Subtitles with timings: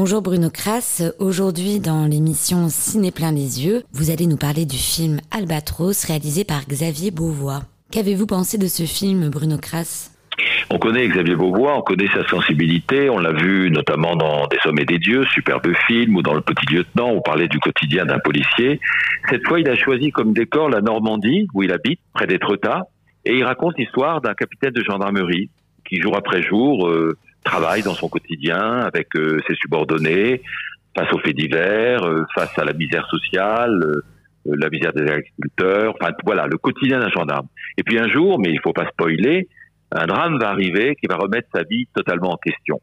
[0.00, 1.02] Bonjour Bruno Kras.
[1.18, 6.44] Aujourd'hui, dans l'émission Ciné plein les yeux, vous allez nous parler du film Albatros réalisé
[6.44, 7.62] par Xavier Beauvois.
[7.90, 10.12] Qu'avez-vous pensé de ce film, Bruno Kras?
[10.70, 14.84] On connaît Xavier Beauvois, on connaît sa sensibilité, on l'a vu notamment dans Des Sommets
[14.84, 18.78] des Dieux, superbe film, ou dans Le Petit Lieutenant, on parlait du quotidien d'un policier.
[19.28, 22.84] Cette fois, il a choisi comme décor la Normandie, où il habite, près d'Étretat,
[23.24, 25.50] et il raconte l'histoire d'un capitaine de gendarmerie
[25.88, 30.42] qui, jour après jour, euh, travaille dans son quotidien avec euh, ses subordonnés,
[30.96, 33.80] face aux faits divers, euh, face à la misère sociale,
[34.44, 37.46] la misère des agriculteurs, enfin voilà, le quotidien d'un gendarme.
[37.76, 39.48] Et puis un jour, mais il faut pas spoiler,
[39.92, 42.80] un drame va arriver qui va remettre sa vie totalement en question.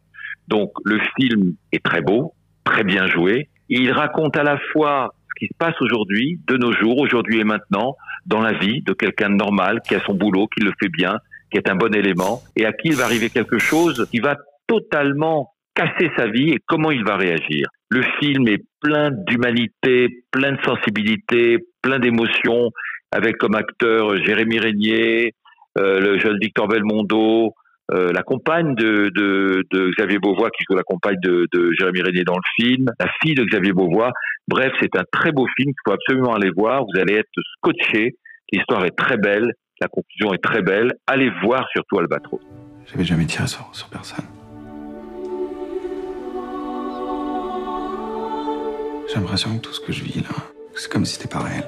[0.47, 2.33] Donc le film est très beau,
[2.63, 3.49] très bien joué.
[3.69, 7.43] Il raconte à la fois ce qui se passe aujourd'hui, de nos jours, aujourd'hui et
[7.43, 10.89] maintenant, dans la vie de quelqu'un de normal, qui a son boulot, qui le fait
[10.89, 11.19] bien,
[11.55, 14.35] qui est un bon élément, et à qui il va arriver quelque chose qui va
[14.67, 17.67] totalement casser sa vie et comment il va réagir.
[17.89, 22.71] Le film est plein d'humanité, plein de sensibilité, plein d'émotions,
[23.11, 25.33] avec comme acteur Jérémy Régnier,
[25.77, 27.53] euh, le jeune Victor Belmondo,
[27.93, 29.63] euh, la compagne de,
[29.97, 33.35] Xavier Beauvois qui joue la compagne de, de Jérémy Régnier dans le film, la fille
[33.35, 34.11] de Xavier Beauvois.
[34.49, 36.83] Bref, c'est un très beau film qu'il faut absolument aller voir.
[36.83, 38.15] Vous allez être scotché.
[38.51, 39.51] L'histoire est très belle,
[39.81, 40.93] la conclusion est très belle.
[41.07, 42.41] Allez voir surtout Albatros.
[42.85, 44.25] J'avais jamais tiré sur, sur personne.
[49.07, 50.35] J'ai l'impression que tout ce que je vis là,
[50.75, 51.67] c'est comme si c'était pas réel.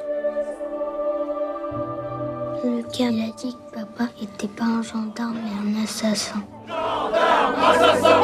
[2.63, 6.43] Le gars, il a dit que papa était pas un gendarme, mais un assassin.
[6.67, 8.21] Gendarme, assassin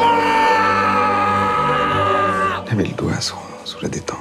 [2.66, 3.36] Il avait le doigt sous,
[3.82, 4.18] la détente.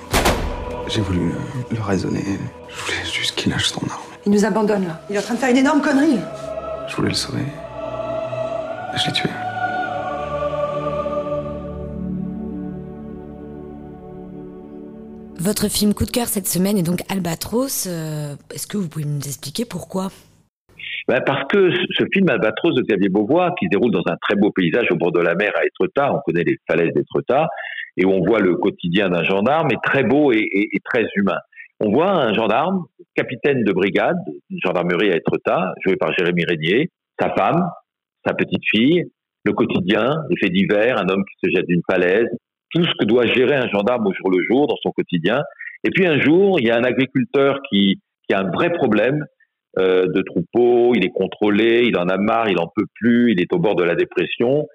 [0.88, 1.31] J'ai voulu
[1.72, 2.23] le, raisonner.
[2.70, 4.12] Je voulais juste qu'il lâche son arme.
[4.25, 5.02] Il nous abandonne là.
[5.09, 6.19] Il est en train de faire une énorme connerie.
[6.88, 7.44] Je voulais le sauver.
[8.95, 9.29] Je l'ai tué.
[15.39, 17.88] Votre film coup de cœur cette semaine est donc Albatros.
[17.88, 20.07] Euh, est-ce que vous pouvez nous expliquer pourquoi?
[21.09, 24.35] Ben Parce que ce film Albatros de Xavier Beauvois, qui se déroule dans un très
[24.35, 27.47] beau paysage au bord de la mer à Étretat, on connaît les falaises d'Étretat,
[27.97, 31.39] et où on voit le quotidien d'un gendarme, est très beau et, et, très humain.
[31.81, 32.85] On voit un gendarme,
[33.16, 34.18] capitaine de brigade,
[34.63, 37.69] gendarmerie à Étretat, joué par Jérémy Régnier, sa femme,
[38.25, 39.03] sa petite fille,
[39.46, 42.28] le quotidien, les faits divers, un homme qui se jette d'une falaise,
[42.72, 45.41] tout ce que doit gérer un gendarme au jour le jour dans son quotidien.
[45.84, 49.25] Et puis un jour, il y a un agriculteur qui, qui a un vrai problème
[49.80, 53.41] euh, de troupeau, il est contrôlé, il en a marre, il en peut plus, il
[53.41, 54.68] est au bord de la dépression.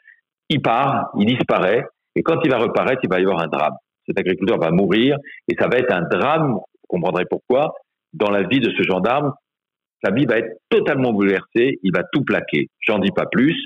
[0.49, 1.85] Il part, il disparaît,
[2.17, 3.75] et quand il va reparaître, il va y avoir un drame.
[4.07, 5.17] Cet agriculteur va mourir,
[5.47, 7.75] et ça va être un drame, vous comprendrez pourquoi,
[8.13, 9.33] dans la vie de ce gendarme.
[10.05, 12.69] Sa vie va être totalement bouleversée, il va tout plaquer.
[12.81, 13.57] J'en dis pas plus.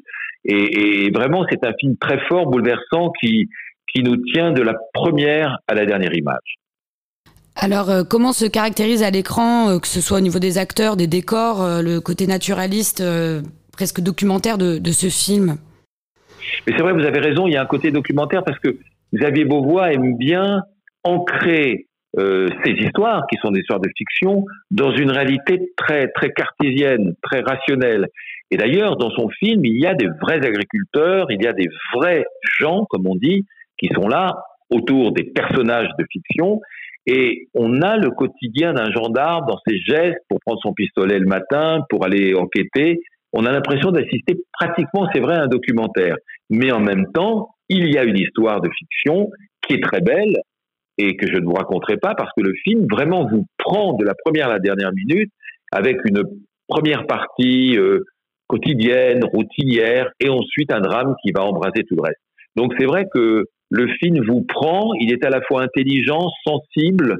[0.44, 3.48] Et, et vraiment, c'est un film très fort, bouleversant, qui,
[3.92, 6.58] qui nous tient de la première à la dernière image.
[7.54, 10.96] Alors, euh, comment se caractérise à l'écran, euh, que ce soit au niveau des acteurs,
[10.96, 13.02] des décors, euh, le côté naturaliste,
[13.72, 15.56] presque documentaire de, ce film?
[16.66, 18.78] Mais c'est vrai, vous avez raison, il y a un côté documentaire parce que
[19.14, 20.62] Xavier Beauvois aime bien
[21.04, 21.86] ancrer
[22.16, 27.40] ces histoires, qui sont des histoires de fiction, dans une réalité très, très cartésienne, très
[27.40, 28.06] rationnelle.
[28.50, 31.68] Et d'ailleurs, dans son film, il y a des vrais agriculteurs, il y a des
[31.94, 32.24] vrais
[32.58, 33.46] gens, comme on dit,
[33.78, 34.34] qui sont là
[34.70, 36.60] autour des personnages de fiction.
[37.06, 41.26] Et on a le quotidien d'un gendarme dans ses gestes pour prendre son pistolet le
[41.26, 43.00] matin, pour aller enquêter.
[43.32, 46.16] On a l'impression d'assister pratiquement, c'est vrai, à un documentaire.
[46.50, 49.30] Mais en même temps, il y a une histoire de fiction
[49.66, 50.36] qui est très belle
[50.98, 54.04] et que je ne vous raconterai pas parce que le film vraiment vous prend de
[54.04, 55.30] la première à la dernière minute
[55.70, 56.22] avec une
[56.68, 58.00] première partie euh,
[58.46, 62.20] quotidienne, routinière et ensuite un drame qui va embraser tout le reste.
[62.56, 67.16] Donc c'est vrai que le film vous prend, il est à la fois intelligent, sensible,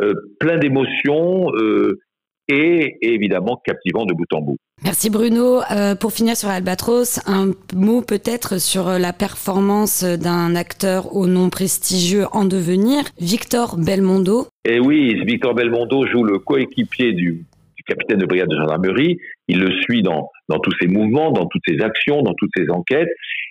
[0.00, 1.98] euh, plein d'émotions euh,
[2.48, 4.56] et, évidemment captivant de bout en bout.
[4.84, 5.60] Merci Bruno.
[5.70, 11.50] Euh, pour finir sur Albatros, un mot peut-être sur la performance d'un acteur au nom
[11.50, 14.46] prestigieux en devenir, Victor Belmondo.
[14.64, 17.44] Eh oui, Victor Belmondo joue le coéquipier du,
[17.76, 19.18] du capitaine de brigade de gendarmerie.
[19.48, 22.70] Il le suit dans, dans tous ses mouvements, dans toutes ses actions, dans toutes ses
[22.70, 23.08] enquêtes.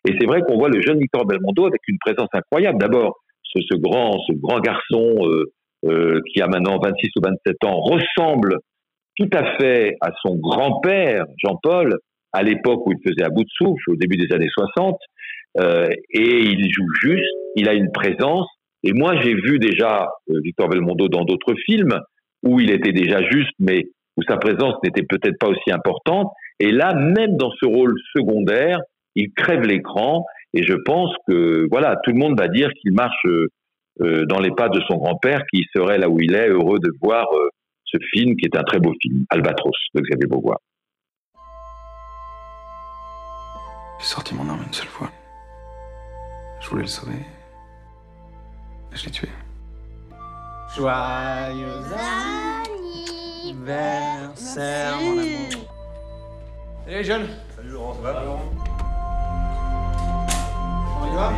[0.07, 2.77] Et c'est vrai qu'on voit le jeune Victor Belmondo avec une présence incroyable.
[2.79, 5.51] D'abord, ce, ce, grand, ce grand garçon euh,
[5.85, 8.57] euh, qui a maintenant 26 ou 27 ans ressemble
[9.17, 11.97] tout à fait à son grand-père, Jean-Paul,
[12.33, 14.97] à l'époque où il faisait à bout de souffle, au début des années 60.
[15.57, 17.23] Euh, et il joue juste,
[17.55, 18.47] il a une présence.
[18.83, 21.99] Et moi, j'ai vu déjà euh, Victor Belmondo dans d'autres films
[22.43, 23.83] où il était déjà juste, mais
[24.17, 26.31] où sa présence n'était peut-être pas aussi importante.
[26.59, 28.79] Et là, même dans ce rôle secondaire,
[29.15, 33.25] il crève l'écran Et je pense que voilà, tout le monde va dire qu'il marche
[34.01, 36.91] euh, dans les pas de son grand-père, qui serait là où il est, heureux de
[37.01, 37.47] voir euh,
[37.95, 40.59] ce film, qui est un très beau film, Albatros, de Xavier Beauvoir.
[43.99, 45.09] J'ai sorti mon arme une seule fois.
[46.61, 47.25] Je voulais le sauver.
[48.91, 49.29] Je l'ai tué.
[50.75, 51.83] Joyeux
[53.43, 55.23] anniversaire, mon amour.
[56.83, 57.27] Salut les jeunes.
[57.55, 58.41] Salut Laurent, ça va Laurent?
[61.01, 61.31] On y va?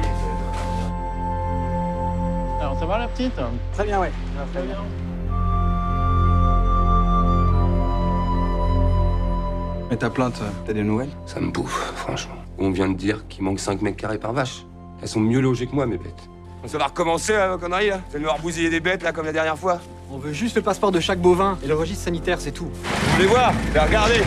[2.60, 3.40] Alors, ça va la petite?
[3.74, 4.12] Très bien, ouais.
[4.54, 4.78] Très bien.
[9.90, 11.10] Mais ta plainte, t'as des nouvelles?
[11.26, 12.36] Ça me bouffe, franchement.
[12.58, 14.66] On vient de dire qu'il manque 5 mètres carrés par vache.
[15.02, 16.28] Elles sont mieux logées que moi, mes bêtes.
[16.66, 19.26] Ça va recommencer, hein, vos conneries, là Vous allez nous bousiller des bêtes, là, comme
[19.26, 19.80] la dernière fois
[20.12, 22.66] On veut juste le passeport de chaque bovin et le registre sanitaire, c'est tout.
[22.66, 24.22] Vous voulez voir regardez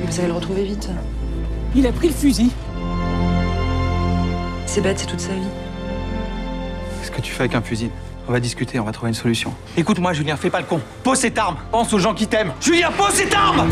[0.00, 0.88] Vous allez le retrouver vite.
[1.76, 2.50] Il a pris le fusil.
[4.66, 5.40] C'est bête, c'est toute sa vie.
[7.00, 7.90] Qu'est-ce que tu fais avec un fusil?
[8.28, 9.54] On va discuter, on va trouver une solution.
[9.76, 10.80] Écoute-moi, Julien, fais pas le con.
[11.02, 11.56] Pose cette arme.
[11.72, 12.52] Pense aux gens qui t'aiment.
[12.60, 13.70] Julien, pose cette arme